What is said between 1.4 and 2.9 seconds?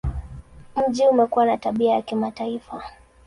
na tabia ya kimataifa.